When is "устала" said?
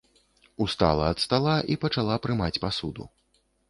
0.65-1.03